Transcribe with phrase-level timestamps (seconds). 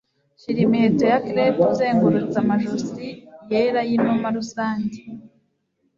[0.39, 3.05] Shira imiheto ya crepe uzengurutse amajosi
[3.51, 4.99] yera yinuma rusange